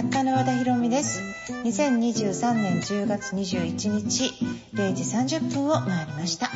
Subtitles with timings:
[0.00, 1.20] 作家の和田博美です。
[1.64, 4.32] 2023年10月21日
[4.72, 5.02] 0時
[5.36, 6.48] 30分を回りました、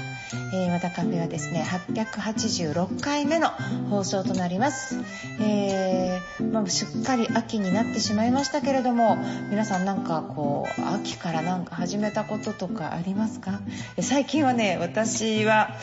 [0.55, 1.63] えー、和田カフェはですね
[1.95, 3.51] 886回目の
[3.91, 4.99] 放送となります、
[5.43, 9.19] えー、まあ、すっかり秋になってしまいましたけれども
[9.51, 13.61] 皆さんなんかこう秋からなんか始めたこととかありますか？
[14.01, 15.77] 最近はね私は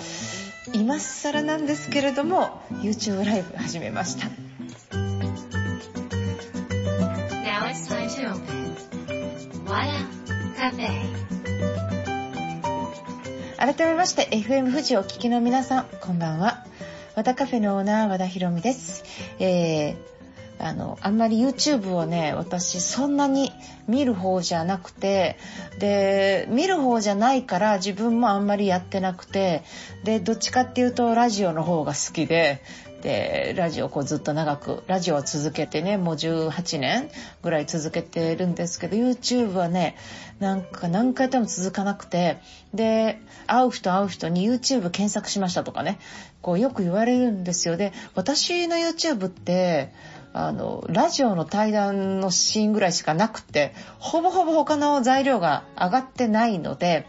[0.73, 4.50] 今更なんですけれども YouTube ライブ始めました。
[13.57, 16.63] 改めまして FM 富士を聞きの皆さんこんばんは。
[17.15, 19.03] 和田カフェのオーナー和田博美です、
[19.39, 19.95] えー、
[20.59, 23.51] あのあんまり YouTube をね私そんなに
[23.87, 25.39] 見る方じゃなくて
[25.79, 29.63] で見る方じゃないから自分もあんまりやってなくて
[30.03, 32.61] でどっちかっていうとラジオの方が好きで
[33.01, 37.09] でラジオこうずっと長くラジオを続けてねもう18年
[37.41, 39.97] ぐらい続けてるんですけど YouTube はね
[40.39, 42.39] なんか何回でも続かなくて
[42.73, 45.99] で会う人会う人に YouTube 検索しましたとかね
[46.41, 47.77] こうよく言われるんですよ。
[47.77, 49.93] で私の YouTube って
[50.33, 57.05] あのラジオの対談のシーンぐらいしかなくてほぼほぼ他の材料が上がってないので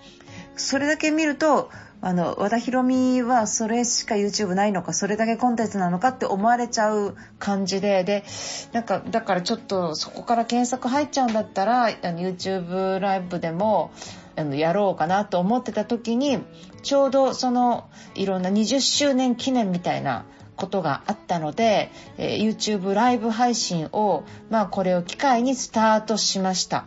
[0.57, 1.71] それだけ見ると
[2.05, 8.25] あの、和田博美はそれしか YouTube ないのか、それだけコンテンツなのかって思われちゃう感じで、で、
[8.73, 13.93] なんか、だからちょっとそこから検索入っちゃうんだったら、YouTube ライブでも、
[14.35, 16.41] あの、やろうかなと思ってた時に、
[16.83, 20.25] ちょうどその、いろんな20周年記念みたいな
[20.57, 26.87] ことがあったので、えー、YouTube ライブ配信を、まあこれを機会にスタートしました。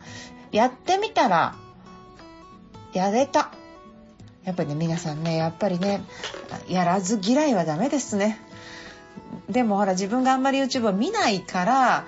[0.52, 1.55] やってみたら、
[2.91, 3.52] やれた。
[4.45, 6.03] やっぱりね皆さんねやっぱりね
[6.67, 8.39] やらず嫌いはダメですね。
[9.49, 12.05] でもほら自分があんまり YouTube を見ないから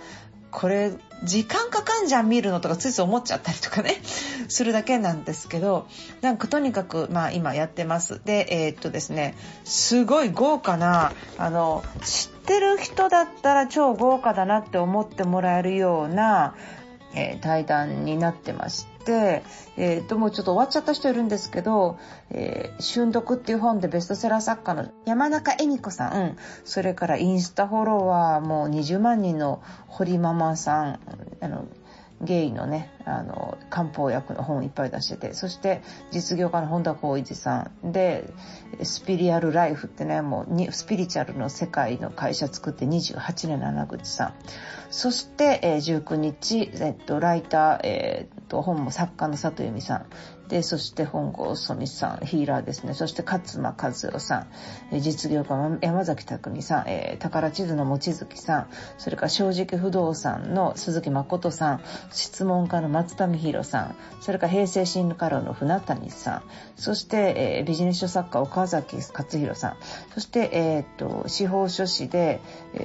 [0.52, 4.02] これ時間かかんじゃん見るのとかついつい思っちゃったりとかね
[4.47, 5.88] するだけなんですけど
[6.22, 8.22] なんかとにかくまあ今やってます。
[8.23, 16.56] でえー、っとですねすごい豪華なあの知ってる人だったら超豪華だなって思ってもらえるような、
[17.13, 19.44] えー、対談になってまして、
[19.78, 21.97] えー、ともうちょっと終わっちゃった人いるんですけど
[22.29, 31.00] 「えー、春読」っていう本でベストセラー作家の山中恵美子さんそれからインスタフォロワーも20万人の堀ママさん
[31.41, 31.66] あの
[32.22, 38.33] ゲイのね、あの、漢方薬の本をいっぱい出してて、そして実業家の本田光一さんで、
[38.81, 44.33] スピリアルライフってね、もうスピリチュアルの世界の会社作って28年の穴口さん。
[44.89, 50.06] そして、えー、19日、えっと、ライター、えー、っと、本も作家の里由美さん。
[50.50, 52.94] で、そして本郷そみさん、ヒーラーですね。
[52.94, 54.46] そして勝間和代さ
[54.91, 61.81] ん、実業家山崎匠さん、えー、宝地図の望月さん、それから正直不動産の鈴木誠さん、
[62.12, 66.44] 質問家の松田美弘さん、それから平成新家老の船谷さん、
[66.75, 69.78] そして、えー、ビジネス書作家岡崎勝弘さん、
[70.13, 72.40] そして、えー、っと、司法書士で、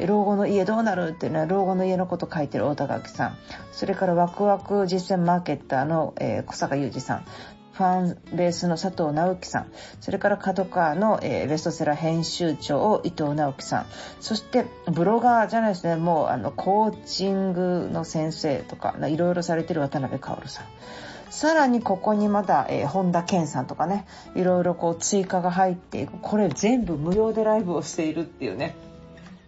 [0.06, 3.36] 老後の家どうなるっていうのは老後の家のこと書いてる大田垣さん、
[3.70, 7.24] それからワクワク実践マーケッターの、えー、小坂雄二さん、
[7.72, 13.86] ファンベースの佐藤直樹さん、それから角川の、えー、ベストセラー編集長伊藤直樹さん、
[14.20, 20.66] そしてブロガーじゃないですね、もうあのコーチングの先生とか、いろいろされてる渡辺薫さん。
[21.30, 26.18] さらにここにまだ、えー、本田健さんとかね、いろいろこう追加が入っていく。
[26.20, 28.74] これ全部無料でライブをしているっていうね。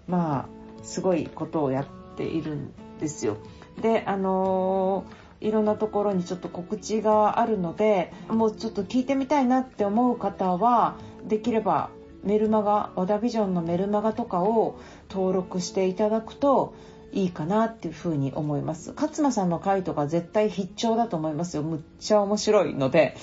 [0.09, 1.87] まあ、すごいことをやっ
[2.17, 3.37] ているんですよ。
[3.83, 10.97] で、あのーいろんなところにちょっと告知があるのでもうちょっと聞いてみたいなって思う方は
[11.29, 11.91] できれば
[12.23, 16.75] メルマガ和田ビジョンのメルマガとかを登録していただくと
[17.13, 18.93] いいかなっていうふうに思います。
[18.97, 21.63] 勝間さんの回とか絶対必聴だと思いますよ。
[21.63, 23.15] むっちゃ面白いので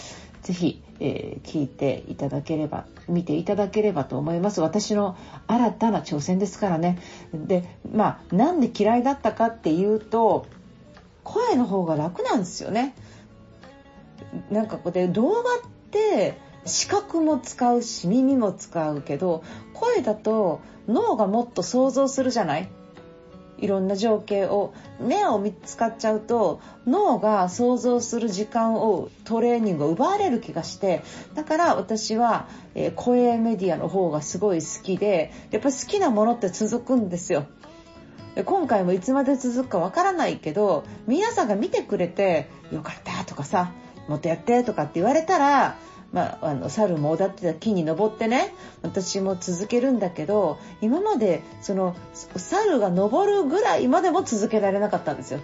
[0.43, 4.61] ぜひ、えー、聞いていただければ見ていただければと思います。
[4.61, 5.17] 私の
[5.47, 6.99] 新たな挑戦ですからね。
[7.33, 10.45] でまあなんで嫌いだったかっていうと
[11.23, 12.95] 声の方が楽なんですよね。
[14.50, 22.69] なんかこうで動画って視覚も使うし耳も使うけど声だと脳がもっと想像するじゃない？
[23.57, 31.03] いろんな情景を目を見つかっちゃうと脳が想像する時間をトレーニングを奪われる気がして
[31.35, 37.45] だから私は、え声メディアの方がすごい好きでやっぱり好きなものって続くんですよ。
[38.45, 43.72] 今回もいつまで続くかわからないけど皆さんが見てくれて「よかった」とかさ
[44.07, 45.75] 「もっとやって」とかって言われたら
[46.12, 55.39] まあ、あの猿もおだってた木に登ってね私も続けるんだけど今までその猿が登るぐらいまでも続けられなかったんですよ。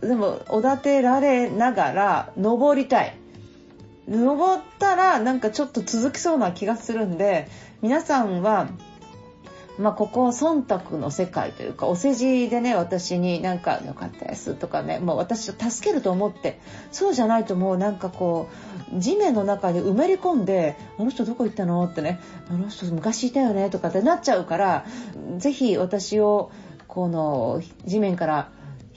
[0.00, 3.16] でもおだてられながら登りたい
[4.08, 7.48] 登ったらなんかちょっと続きそうな気がするんで
[7.80, 8.68] 皆さんは
[9.78, 16.60] まあ、ここは忖度の世界というかお世辞でね私になんか「よかったです」とかねもう私を助けると思って
[16.92, 18.48] そうじゃないともうなんかこ
[18.94, 24.84] う地面の中に埋めり込んで「あの人どこ行ったの?」ってね「あの人昔いたよね」とかってなっちゃうから
[25.38, 26.50] 是非私を
[26.86, 28.48] この地面から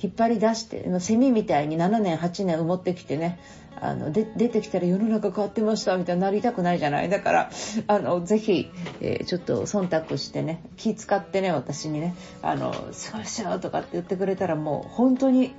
[0.01, 3.39] 引っ張り出してセミみたいに7年8年埋もってきてね
[3.79, 7.51] あので出てきたら世の中変わってましたみたいになりたくないじゃないだから
[7.87, 8.71] あのぜひ、
[9.01, 15.53] えー、ちょっと忖度してね気使ってね私にね「あのすごいっしょ」とかって言ってくれたらもう本当に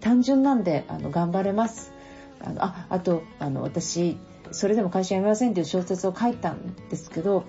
[0.00, 1.92] 単純なんであの頑張れます。
[2.44, 4.18] あのああとあの私
[4.50, 7.44] それでも会社辞めませんっていう小説を書いたんですけど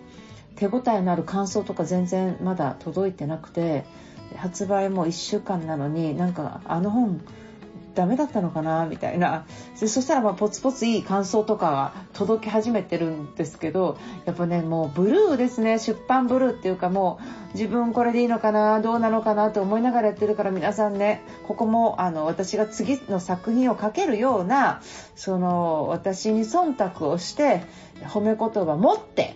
[0.56, 3.86] 手応えのある感想とか全然まだ届いてなくて
[4.36, 7.22] 発売も1週間なのになんかあの本
[7.96, 9.46] ダメだったのかなみたいな。
[9.76, 15.78] そしたらまあポツポツいい感想とかが届き始めてるんですけどやっぱねもうブルーですね。
[15.80, 17.20] 出版ブルーっていうかも
[17.54, 24.82] う自分これでいいのかなどうなのかなと思いながらやってるから皆さんねここもあの私が次の作品を書けるような
[25.16, 27.64] その私に忖度をして
[28.02, 29.36] 褒め言葉持って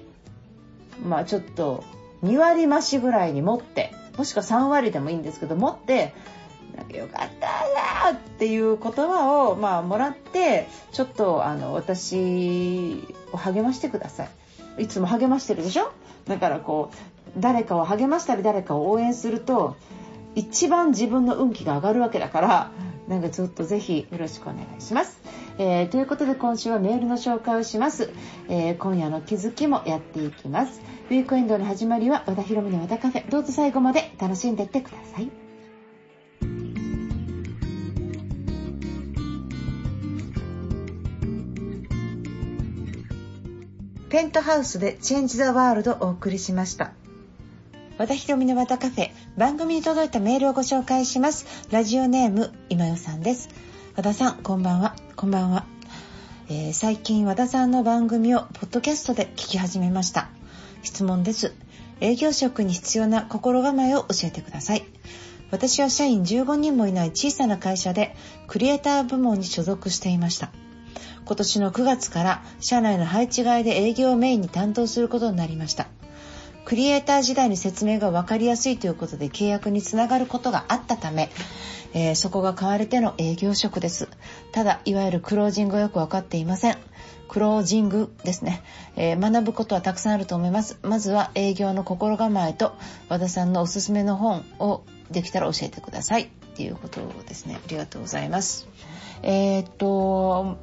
[1.05, 1.83] まあちょっと
[2.23, 6.13] 2割増しぐらいに持ってもしくは3割でもいいんですけど持って
[6.93, 14.25] よかったなっていう言葉を、まあ、もらってちょっとあの私を励ましてくださ
[14.77, 15.91] いいつも励ましてるでしょ？
[16.27, 16.97] だからこう
[17.39, 19.75] 誰かを励ましたり誰かを応援すると
[20.35, 22.71] 一番自分の運気が上がるわけだから
[23.07, 25.19] なんかちょっとぜひよろしくお願いします。
[25.57, 28.11] えー、ということで今週はメールの紹介をします、
[28.47, 30.81] えー、今夜の気づきもやっていきます。
[31.09, 33.29] ウィークエンドの始まりは和田博美の和田カフェ。
[33.29, 35.29] どうぞ最後まで楽しんでいってください。
[44.09, 46.91] ペントハウスでチェンジザワールドをお送りしました。
[47.97, 51.45] 和田ひろみの和田カフェ、番組に届いたメールをご紹介します。
[51.71, 53.47] ラジオネーム、今代さんです。
[53.95, 54.93] 和田さん、こんばんは。
[55.15, 55.65] こんばんは。
[56.49, 60.36] えー、最近和田さんの番組をポッドキャストで聞き始めました。
[60.83, 61.53] 質問です。
[61.99, 64.85] 営業職に必要な心構えを教えてください。
[65.49, 68.15] 私は社員15人もいない小さな会社で
[68.47, 70.51] クリエイター部門に所属していました。
[71.25, 75.87] 今年の9月から社内の配置外で営業をメインに担当することになりました。
[76.65, 81.29] クリエイター時代に説明が分かりやすいということで契約につながることがあったため、
[81.93, 84.09] えー、そこが買われての営業職です。
[84.51, 86.77] ただ、いわゆるクロージングはよく分かっていません。
[87.27, 88.63] クロージングですね、
[88.95, 90.79] えー、学ぶことはたくさんあると思います。
[90.81, 92.75] まずは営業の心構えと
[93.09, 97.55] 和田さんのおすすめの本をできたら教えてくださいっていうことですね。
[97.55, 98.67] ありがとうございます。
[99.23, 100.57] えー、っと、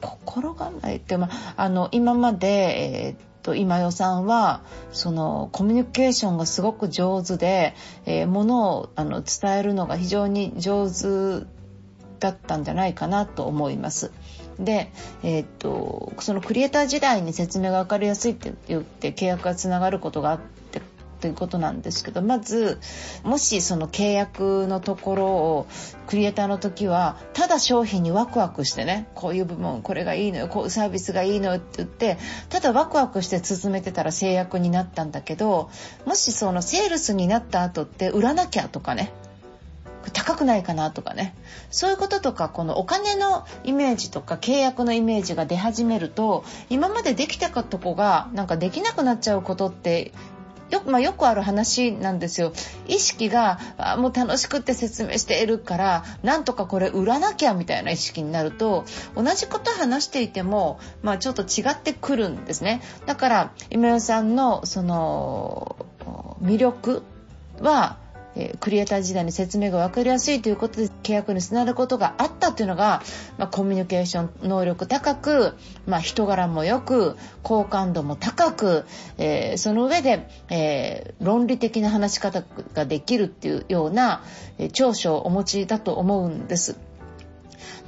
[0.00, 4.62] 心構えって、まあ、の今まで、えー今代さんは
[4.92, 7.74] そのコミュニケーションがすごく上手で、
[8.04, 11.46] えー、ものをあの伝えるのが非常に上手
[12.20, 14.12] だったんじゃないかなと思います。
[14.58, 14.90] で、
[15.22, 20.58] えー、っとそのクリエイター時代に説明が分かりやすいって言って契約がつながることがあって
[21.20, 22.78] ということなんですけどまず
[23.24, 25.66] もしその契約のところを
[26.06, 35.70] クリエイターの時はただ商品にワクワクしてねこういう部門これがいいのよこういうサービスがいいのよって言ってただワクワクして進めてたら制約になったんだけど
[36.06, 39.12] もしそのセールスになった後って売らなきゃとかね
[40.10, 41.34] 高くないかなとかね
[41.70, 50.12] そういうこととかこのお金のイメージとか契約のイメージが出始めると今までできたかとこがなんかできなくなっちゃうことって
[50.70, 52.52] よく,、まあ、よくある話なんですよ。
[52.86, 58.84] 意識があもう楽しくって説明しているからなんとかこれ売らなきゃみたいな意識になると
[59.14, 62.82] 同じこと話していても、まあ、ちょっと違ってくるんですね。
[63.06, 65.76] だから今代さんのその
[66.42, 67.02] 魅力
[67.60, 67.96] は
[68.38, 73.02] えクリエイター時代に説明が分かりやすいということで契約につながることがあったというのが、
[73.36, 75.54] まあ、コミュニケーション能力高く、
[75.86, 78.84] まあ、人柄も良く好感度も高く、
[79.18, 84.22] えー、その上で、えー、論理的な話し方ができるっていうような、
[84.58, 86.78] え、長所をお持ちだと思うんです。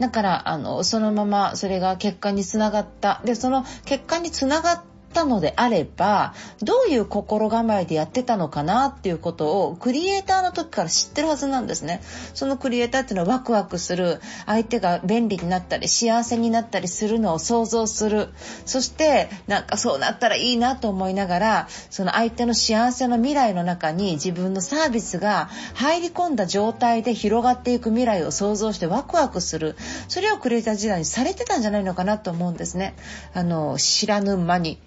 [0.01, 12.01] だからあのそのままそれが結果につながったでその結果につながっったのであればどういう心構えでやってたのかなっていうことをクリエイターの時から知ってるはずなんですね。
[12.33, 14.21] そのクリエイターっていうのはワクワクする。
[14.47, 18.29] 相手が便利になったり幸せになったりするのを想像する。
[18.65, 29.77] そしてなんかそうなったらいいなと思いながらその相手の幸せの未来の中に自分のサービスが入り込んだ状態で広がっていく未来を想像してワクワクする。
[30.09, 32.95] それをクリエイター時代にされてたんじゃないのかなと思うんですね。
[33.35, 34.79] あの知らぬ間に。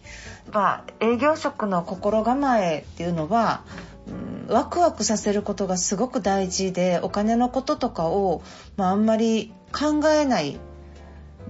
[0.51, 3.63] まあ、営業職の心構えっていうのは、
[4.08, 8.43] うん、ワクワクさせることがすごく大事でお金のこととかを、
[8.75, 10.60] まあ、あんまり考えない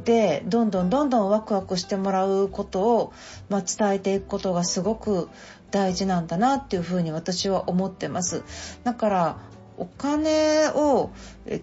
[0.06, 3.14] でどんどんどんどんワクワクしてもらうことを、
[3.50, 5.30] まあ、伝えていくことがすごく
[5.72, 8.44] 大事なんだなっていうふうに私は思ってます。
[8.84, 9.38] だから
[9.84, 11.12] お金を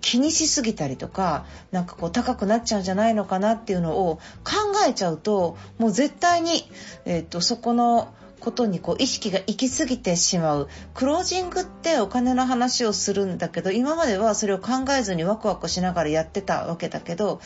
[0.02, 4.52] 気にしすぎたりとかなんかこう高くなっちゃうんじゃないのかなっていうのを考
[4.86, 6.64] えちゃうともう絶対に、
[7.06, 17.40] えーと、そこのことにこう意識が行き過ぎてしまうクロージングってお金の話をするんだけど今まではそれを考えずにワクワクしながらやってたわけだけど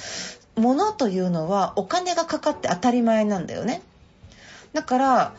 [0.57, 3.83] 物というのはお金がかかって当たり前なんだよね。
[4.73, 5.35] だから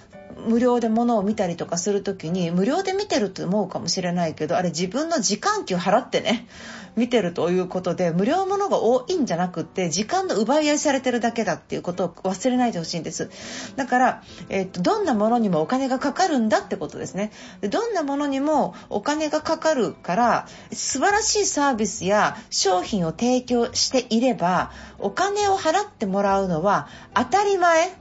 [0.47, 6.47] 無料で物を見たりとかする時に無料で見てると思うかもしれないけどあれ自分の時間給払ってね
[6.95, 13.29] 見てるということで無料物が多いんじゃなくて時間の奪い合いされてるだけだっていうことを忘れないでほしいんです。
[13.75, 17.31] だから、えっとどんなものにもお金がかかるんだってことですね。
[17.61, 27.93] どんなものにもお金がかかるから素晴らしいサービスや商品を提供していればお金を払ってもらうのは当たり前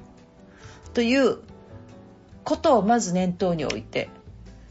[0.92, 1.38] という
[2.44, 4.10] ことをまず念頭に置いて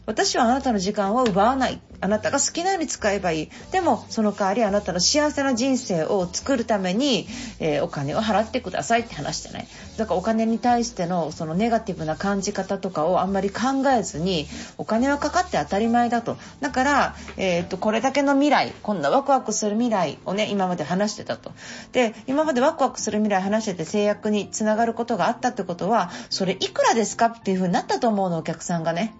[0.06, 1.82] 私はあなたの時間を奪わない。
[2.04, 3.50] あなたが好きなように使えばいい。
[3.72, 7.28] でもその代わりあなたの幸せな人生を作るために、
[7.60, 9.68] えー、お金を払ってくださいって話じゃない。
[9.98, 16.38] だからお金に対してのそのネガティブな感じ方とかをあんまり考えずにお金はかかって当たり前だと。
[16.60, 21.54] だから、えー、っとこれだけの未来こんなワクワクする未来をね今まで話してたと。
[21.94, 29.16] で今までワクワクする未来話してて制約につながることがあったってことはそれいくらですかっていう風になったと思うのお客さんがね。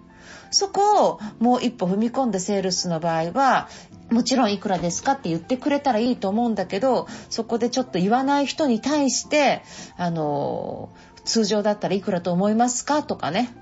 [0.54, 3.68] そこをもう一歩踏み込んでセールスの場合は、
[4.10, 9.62] もちろんいくらですかって言ってくれたらいいと思うんだけど、そこでちょっと言わない人に対して、
[9.96, 10.90] あの、
[11.24, 13.52] 通常だったらいくらと思いますかとかね。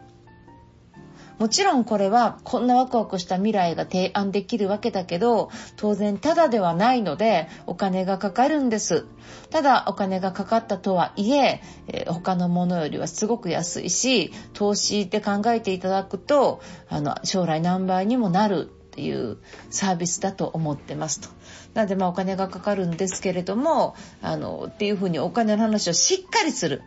[1.43, 9.07] もちろんこれはこんなワクワクした未来が提案できるわけだけど、当然ただではないのでお金がかかるんです。
[9.51, 21.29] ただお金がかかったとはいえ、え、他のものよりはすごく安いし、投資って考えていただくと、あの、将来何倍にもなるっていうサービスだと思ってますと。
[21.75, 26.83] なのでまあお金がかかるんですけれども、あの、っていうふうにお金の話をしっかりする。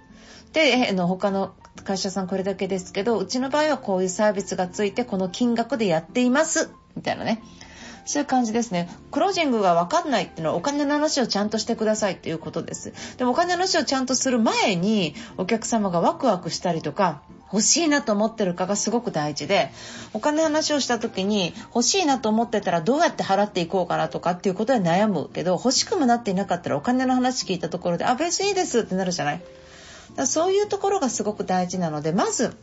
[0.53, 1.53] で、あの、他の
[1.83, 6.69] 会社さんこれだけですけど、うちの場合はこういうサービスがついてこの金額でやっています。
[6.95, 7.41] みたいなね。
[8.05, 8.87] そういう感じですね。
[9.11, 12.93] クロージングがわかんないっていうのはお金の話をちゃんとしてくださいっていうことです。
[13.17, 19.71] でもお金の話をちゃんとする前にお客様がワクワクしたりとか、欲しいなと思ってるかがすごく大事で、
[20.13, 29.41] お金の話をした時に欲しいなと思ってたらどうやって払っていこうかなとかっていうことで悩むけど、欲しくもなっていなかったらお金の話聞いたところで、あ、別にいいですってなるじゃない
[30.15, 32.55] だそういうところがすごく大事なのでまず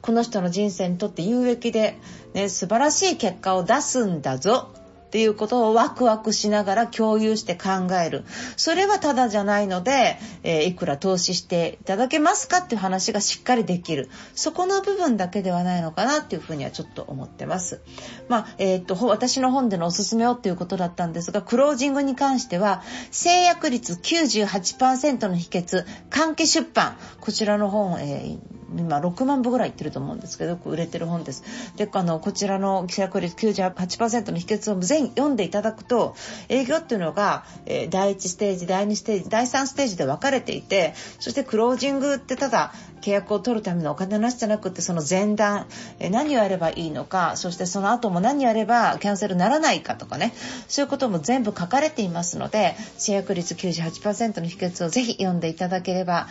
[0.00, 1.98] この人の人生にとって有益で、
[2.34, 4.72] ね、素晴らしい結果を出すんだぞ。
[5.10, 8.22] っていうことをワクワクしながら共有して考える。
[8.56, 14.08] それはただじゃないので、えー、いくら投資していただけますかっていう話がしっかりできる。
[14.36, 17.80] そこの部分だけではないのかなっていうふうにはちょっと思ってます。
[18.28, 26.96] まあ、えー、っと、私の本でのおすすめをっていうことだったんですが、クロージングに関しては、制約率98%の秘訣、換気出版。
[27.20, 31.42] こちらの本、えー今6万部ぐらいいってると思うんですけど、売れてる本です。
[31.76, 36.14] で、あの、こちらの規約率98%の秘訣を全読んでいただくと、
[36.48, 45.66] 営業っていうのが、えー、第1ステージ、第2ステージ、第3ステージで分かれていて、そしてクロージングってただ、契約を取るためのお金の話じゃなくてその前段、
[45.98, 50.32] え何をやればいいのかそしてその後も何やればキャンセルならないかとかね
[50.68, 56.28] そういうことも全部書かれていますので制約率98%の秘訣をぜひ読んでいただければ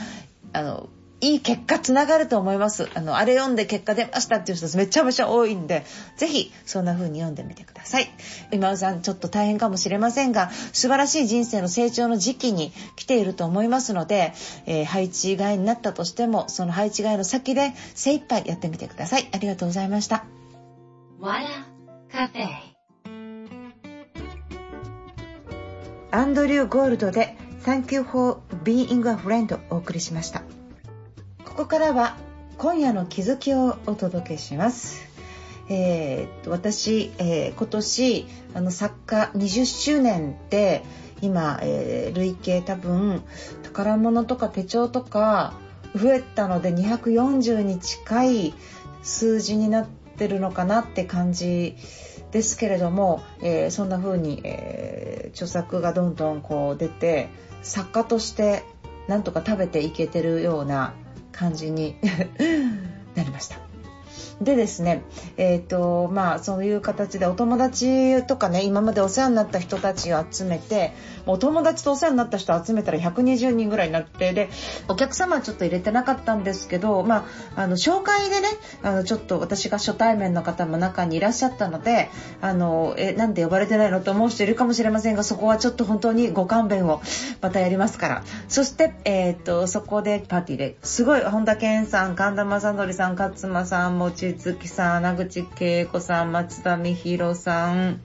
[0.53, 0.89] あの
[1.21, 2.89] いい結果つながると思います。
[2.93, 5.85] あの、あれ読んで結果出ましたっていう人めちゃめちゃ多いんで、
[6.17, 8.09] ぜひそんな風に読んでみてください。
[8.51, 14.33] 今尾さんちょっと大変かもしれませんが、素晴らしい人生の成長の時期に来ていると思いますので、
[14.65, 19.27] えー、配置外になったとしても、その配置外の先で精一杯やってみてください。
[19.31, 20.25] ありがとうございました。
[26.11, 27.35] アンドリュー・ゴールドで
[27.65, 30.58] Thank you for being a friend をお送りしました。
[31.59, 32.15] こからは
[32.57, 35.09] 今夜の気づきをお届けします。
[35.67, 40.85] えー、私、えー、今年あの作家20周年で
[41.21, 43.23] 今、えー、累計多分
[43.63, 45.51] 宝物とか手帳とか
[45.93, 48.53] 増えたので240に近い
[49.03, 49.87] 数字になっ
[50.17, 51.75] てるのかなって感じ
[52.31, 57.27] ですけれども、えー、そんな風に、えー、著作がどんどんこう出て
[57.63, 58.63] 作家として
[59.09, 60.93] なんとか食べていけてるような
[61.39, 61.95] 感じに
[63.15, 63.59] なりました。
[64.41, 65.03] でですね、
[65.35, 70.93] えっ、ー、と、まあ、そういう形でお友達とかね、今までお世話になった人たちを集めて、
[71.25, 74.49] お友達とお世話になった人を集めたら120人ぐらいになって、で、
[74.87, 78.47] お客様はちょっと入れてなかったんですけど、まあ、あの、紹介でね、
[78.81, 87.01] あの、ちょっと私が初対面の方も中にいらっしゃったので、あの、え、なんで呼ばれてないのと思う人いるかもしれませんが、そこはちょっと本当にご勘弁を
[87.41, 88.23] またやりますから。
[88.47, 98.01] そして、えっ、ー、と、そこでパーティーですごい、本田健さん、神田正則さん、勝間さん、もち月さん、穴口恵子さん、松田美弘さん、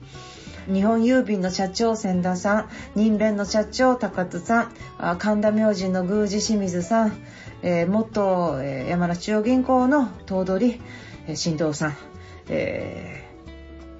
[0.67, 7.13] 日本郵便の社長千田さん、人弁の社長高津さん、神田明神の宮司清水さん、
[7.61, 10.79] えー、元、えー、山梨中央銀行の頭取、
[11.27, 11.97] えー、新藤さん、
[12.49, 13.23] え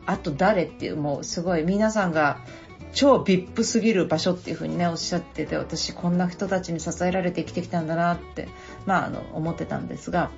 [0.06, 2.40] ー、あと誰っていうもうすごい皆さんが
[2.94, 8.48] 超 VIP すぎる場所っていう風にねおっしゃってて私こんな人たちに支えられて生きてきたんだなって
[8.86, 10.32] まああの思ってたんですが。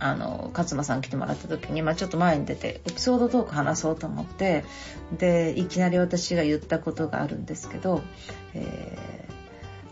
[0.00, 4.64] あの勝間さん来てもらった時に、まあ、ちょっと前に出てエピソードトーク話そうと思って
[5.16, 8.02] でいきなり私が言ったことがあるんですけど、
[8.54, 9.28] え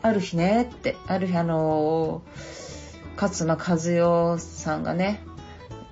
[0.03, 2.23] ー、ある日ねってある日あの
[3.21, 5.23] 勝間和代さんがね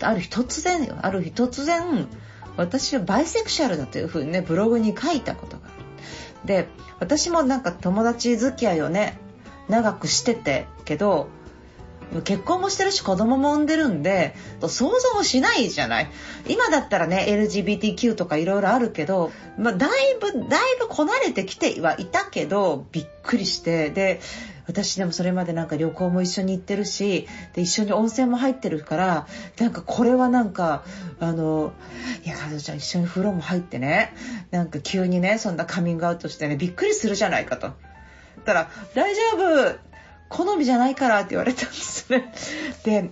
[0.00, 2.06] ある日突然ある日突然
[2.56, 5.74] 私はバイセクシャルだというふうにねブログに書いたことがある。
[6.46, 6.68] で
[7.00, 9.18] 私もなんか友達付き合いをね
[9.68, 11.28] 長くしててけど
[12.24, 16.10] 結婚もしてるし子供も産んでるんで想像もしないじゃない。
[16.48, 23.90] 今だったらね LGBTQ とかいろいろあるけど、まあ、だいぶだいぶこなれてきてはいたけどびっくりして。
[23.90, 24.20] で
[24.66, 29.26] 私でもそれまでなんか旅行も一緒に行ってるしで一緒に温泉も入ってるから
[29.58, 30.84] なんかこれはなんか
[31.20, 31.74] あの
[32.24, 34.14] いや彼女ちゃん一緒に風呂も入ってね。
[34.50, 37.72] なんか急にねそんなカミングアウトしてねびっくりするじゃないかと。
[38.44, 39.93] たら大丈夫。
[40.28, 42.32] 好みじゃないからって言われたんですね。
[42.84, 43.10] で、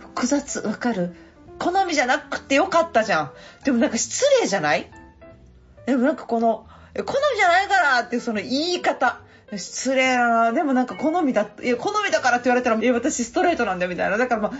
[0.00, 1.14] 複雑、わかる？
[1.58, 3.32] 好みじゃなくてよかったじゃん。
[3.64, 4.90] でもなんか失礼じゃない？
[5.86, 9.20] でもなんかこの、好みじゃないからってその言い方。
[9.56, 10.52] 失礼だな。
[10.52, 14.16] でもなんか好みだ、いや、好みだからって言われたら、いや、私ストレートなんだよみたいな。
[14.16, 14.52] だからまあ、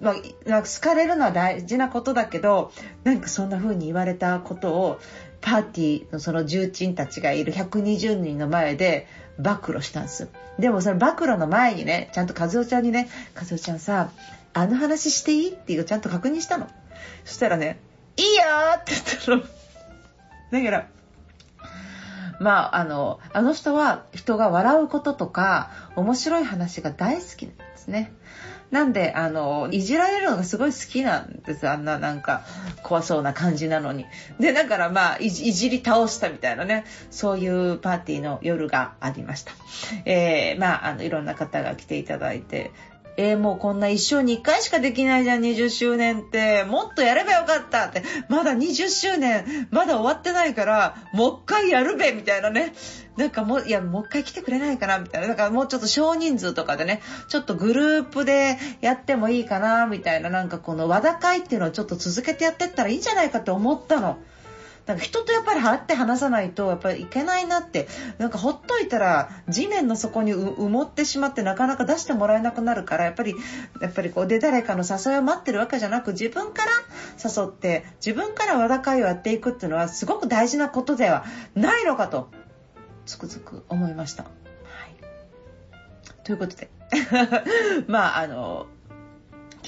[0.00, 0.14] まあ、
[0.48, 2.72] なんか好かれるのは大事なことだけど、
[3.04, 5.00] なんかそんな風に言われたことを、
[5.42, 9.06] パーティーのその重鎮たちがいる120人の前で
[9.38, 10.28] 暴露したんです。
[10.58, 14.10] でもその暴露の前にね、ちゃんと和夫ちゃんにね、和夫ちゃんさ、
[14.54, 16.68] あの話していいっていうちゃんと確認したの。
[17.24, 17.78] そしたらね、
[18.16, 18.42] いいよ
[18.76, 19.58] って言ったの。
[20.50, 20.88] だから、
[22.40, 28.12] まあ、あの、あの人は人が笑うこととか、面白い話が大好きなんですね。
[28.70, 31.66] なんで、あの、いじられるのがすごい好きなんです。
[31.66, 32.42] あんななんか
[32.82, 34.04] 怖そうな感じなのに。
[34.38, 39.52] で、だからまあい、いじり倒したみたいなね、そういうパーティーの夜がありました。
[40.04, 42.70] えー、まあ、あの、いろんな方が来ていただいて、
[43.18, 46.62] えー、もうこんな一生に一回しかできないじゃん、20周年って。
[46.62, 48.04] もっとやればよかったって。
[48.28, 52.72] まだ20周年、まだ終わってないから、もう一回やるべ、みたいなね。
[53.16, 55.26] なんかもう、いや、もう一回来てくれないかな、みたいな。
[55.26, 60.30] だからもうちょっと少人数とかでね、ちょっとグループでやってもいいかな、みたいな。
[60.30, 64.18] なんかこの和田会っていうのをちょっと続けてやってったらいいんじゃないかって思ったの。
[64.88, 73.34] なんか人とやっぱり払って話さないとやっぱりいけないなってなんかほっといたら地面の底に埋もってしまってなかなか出してもらえなくなるからやっぱり
[73.82, 76.72] やっぱりこうで誰かの誘いを待ってるわけじゃなく自分から
[77.22, 82.30] 誘って自分から和田会をやっていくっていうのはすごく大事なことではないのかと
[83.04, 84.22] つくづく思いました。
[84.22, 84.34] はい、
[86.24, 86.70] ということで
[87.88, 88.68] まああの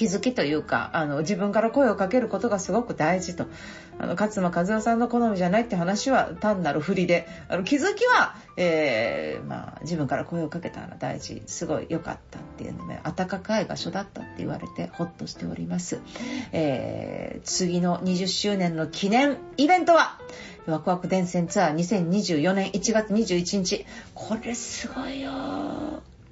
[0.01, 3.45] 気づきというか、あの、自分から声をかけることがすごく大事と。
[3.99, 15.99] あの、勝間和代さんの好みじゃないって話は単なる振りで、あの、気づきは、えー、まあ、自分から声をかけたのが大事、すごい良かったっていうので、暖かい場所だったって言われて、ほっとしております。
[16.51, 20.17] えー、次の20周年の記念イベントは、
[20.65, 23.85] ワクワク電線ツアー2024年1月21日。
[24.15, 25.29] これすごいよ。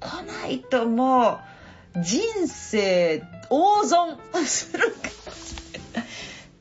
[0.00, 1.49] 来ないともう、
[1.96, 5.08] 人生大損するか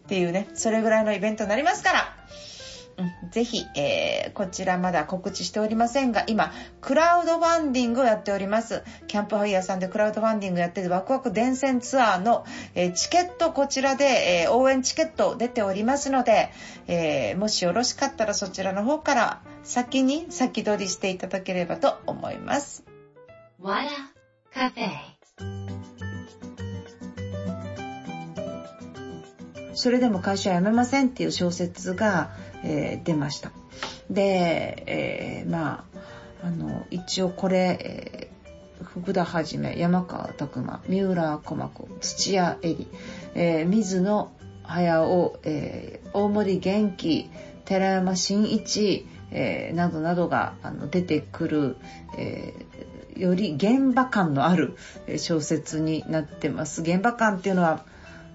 [0.07, 2.15] っていうね、それぐらいのイベントになりますから、
[2.97, 8.83] うん、ぜひ、えー、こちらまだ告知しておりませんが、今、クラウドファンディングをやっております。
[9.07, 16.49] キャンプファイヤーさんでクラウドファンディングやってるワクワク伝染ツアーの、えー、チケットこちらで、えー、応援チケット出ておりますので、
[16.87, 22.83] えもしよろしかったらそちらの方から先に先取りしていただければと思います。
[23.59, 23.89] わら
[24.51, 25.18] カフェ
[29.73, 32.31] それでも会社辞めませんっていう小説が、
[32.63, 33.51] えー、出ました。
[34.09, 35.85] で、えー、ま
[36.43, 42.87] あ、あの、一応これ、えー、福田はじめ、山川拓馬、三浦駒子、土屋恵里、
[43.35, 44.31] えー、水野
[44.63, 47.29] 隼夫、えー、大森元気、
[47.65, 51.77] 寺山真一、えー、などなどがあの出てくる、
[52.17, 54.75] えー、より現場感のある
[55.17, 56.81] 小説になってます。
[56.81, 57.85] 現場感っていうのは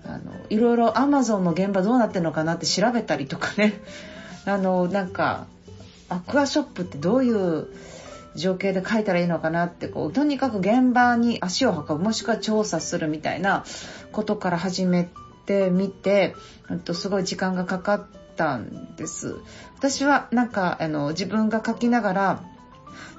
[0.06, 3.80] あのいろいろアマゾンの現場どうなってるのかなって調べたりとかね。
[4.46, 5.46] あのなんか
[6.10, 7.68] アクアショップってどういう
[8.34, 13.64] 情景で書いたらいいのかなってこうとにかく現場に足を運ぶもしくは調査するみたいな
[14.12, 15.08] ことから始め
[15.46, 16.34] てみて
[16.84, 19.36] とすごい時間がかかったんです。
[19.78, 22.42] 私はなんかあの自分が書きながら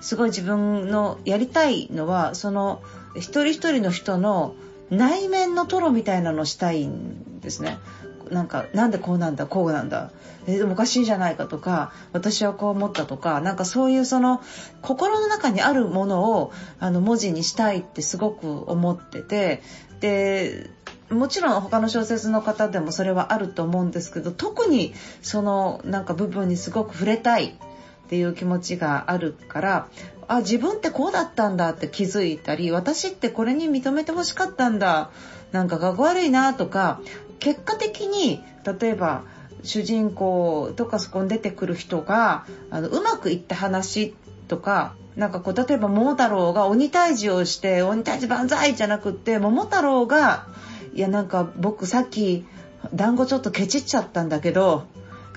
[0.02, 2.84] すごい自分のやりたいのはその
[3.16, 4.54] 一人一人の人の
[4.90, 7.78] 内面のトロみたいなのしたいんですね。
[8.32, 10.12] なんか、なんでこうなんだ、こうなんだ。
[10.48, 14.42] えでもおかしいじゃないかとか、私はこう思ったとか、なんかそういうその、
[14.82, 19.62] 心の中にあるものを、あの、文字にしたいってすごく思ってて、
[20.00, 20.70] で、
[21.10, 27.58] もちろん他の小説の方でもそれはあると思うんですけど、特にその、なんか部分にすごく触れたい
[28.06, 29.88] っていう気持ちがあるから、
[30.28, 35.12] あ自分ってこうだったんだって気づいたり私ってこれに認めてほしかったんだ
[35.52, 37.00] なんかかっこ悪いなとか
[37.40, 38.42] 結果的に
[38.80, 39.24] 例えば
[39.64, 44.16] 主人公とかそこに出てくる人があのうまくいった話
[44.48, 50.48] とかなんかこう例えば桃太郎が鬼退治をして鬼退治万歳じゃなくって桃太郎が
[50.94, 52.46] いやなんか僕さっき
[52.94, 54.86] 団子ちょっとケチっちゃったんだけど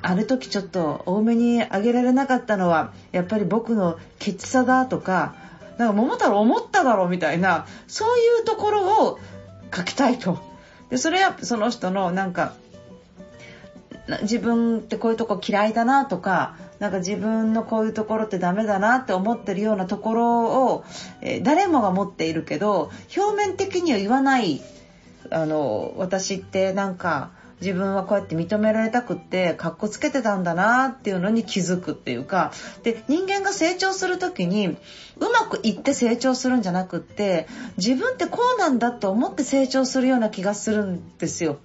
[0.02, 5.34] ある時ちょっと多めにあげられなかったのはやっぱり僕のケチさだとか
[5.76, 9.18] なんか桃太郎思っただろうみたいなそういうところを
[9.74, 10.38] 書きたいと。
[10.90, 12.54] でそれはその人のなんか
[14.22, 20.84] 自分ってこういうとこ嫌いだなとかなんか自分のこういうところってダメだなって思ってるようなところを、
[21.20, 24.62] え、誰もが持っているけど表面的には言わない
[25.30, 34.76] あの私ってなんか自分はこうやって認められたくってかっこつけてたんだなっていうのに気づくっていうかで人間が成長する時にう
[35.20, 41.58] まくいって成長するんじゃなくって自分ってこうなんだと思って成長するような気がするんですよ。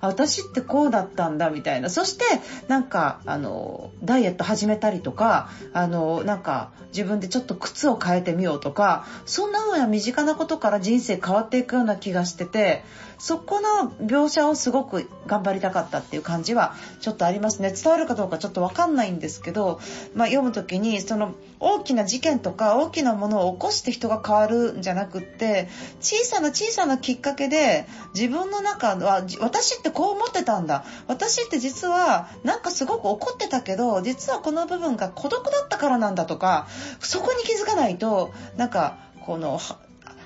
[0.00, 2.24] 私ってこうだったんだみたいなそして
[2.68, 12.84] なんかあのダイエット始めたりとかあのなんか自分でちょっと靴を変えてみようとかそんな風な身近なことから人生変わっていくような気がしてて
[13.18, 17.72] そこの描写をすごく頑張りたかったっていう感じはちょっとありますね。
[17.72, 19.80] 伝わるかどうかちょっと分かんないんですけど、
[20.14, 25.68] まあ、読む時にその大きな事件とか大きなものを起こして人が変わるんじゃなくって
[26.00, 30.84] 小さな小さなきっかけで自分の中は私ってこう思ってたんだ。
[31.08, 36.68] 私って実はなんかすごく怒ってたけど実はこの部分が孤独だったからなんだとか
[37.00, 39.60] そこに気づかないとなんかこの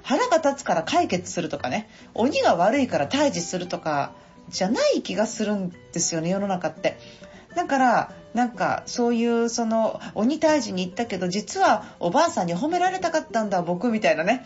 [0.02, 1.88] 腹が立つから解決するとかね。
[2.14, 4.12] 鬼が悪いから退治するとか
[4.48, 6.98] じゃない気がするんですよね世の中って。
[7.54, 14.44] だからなんかそういうその鬼退治に行ったけど実はおばあさんに褒められたかったんだ僕みたいなね。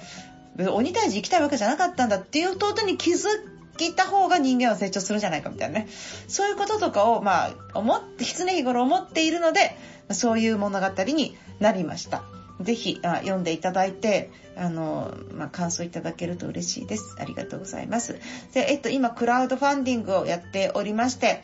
[0.58, 3.28] 鬼退治行きたいわけじゃなかったんだっていう弟に気づ
[3.78, 5.88] いた方が人間は成長するじゃないかみたいなね。
[6.28, 9.76] そういうこととかをまあ思って常日頃思っているので
[10.10, 12.24] そういう物語になりました。
[12.62, 18.18] 是非読んでいただいてあの、まあ、感想いただけると嬉しいですありがとうございます
[18.54, 21.42] で、えっと、今クラウドファンディングをやっておりまして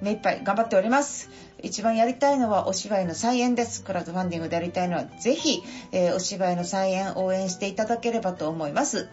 [0.00, 1.30] 目いっぱい頑張っております
[1.62, 3.84] 一番やりたいのはお芝居の再演です。
[3.84, 9.08] クラウドファンディングでやりたいのはぜひ、えー、お芝居の再演応援していただければと思います。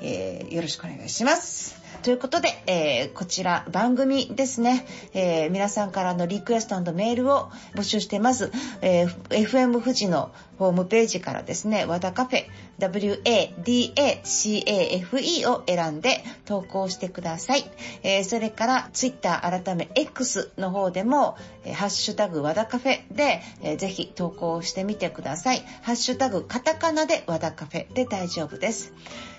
[0.00, 1.83] えー、よろしくお願いします。
[2.04, 8.52] ということで、えー、こちら番組ですね、えー、皆さんからのリクエストメールを募集してます。
[8.82, 12.44] えー、FM 富士のホームページからですね、和田カフェ
[12.78, 17.64] WADACAFE を選んで投稿してください。
[18.02, 25.64] えー、それからツイッター改め X の方でも、えー、ハッシュタグ和田カフェで、えー、ぜひ投稿してみてください。
[25.80, 28.92] ハッシュタグカタカナで和田カフェで大丈夫です。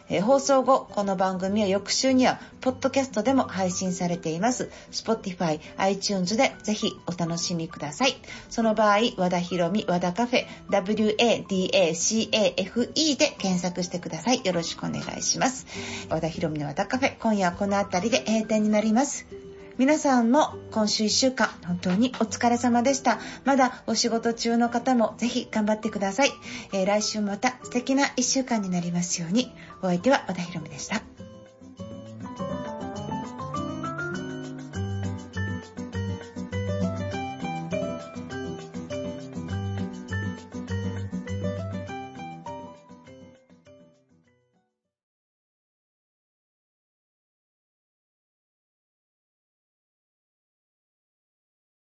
[0.07, 4.69] えー、放送後、この番組は翌週には、ポッドキャストでも配信されています。
[4.91, 8.15] Spotify、iTunes でぜひお楽しみください。
[8.49, 14.45] その場合、和田ひろみ、和田カフェ、WADACAFE で検索してください。
[14.45, 15.65] よろしくお願いします。
[16.09, 19.44] 和田ひろみの和田カフェ、今夜はこの辺りで閉店になります。
[19.77, 23.19] 皆さんも今週1週間本当にお疲れ様でした。
[23.43, 26.31] まだお仕事中の方もぜひ頑張ってください。
[26.71, 29.53] えー、来週また素敵な1週間になりますように。
[29.81, 31.14] お相手は和田ひろみでした。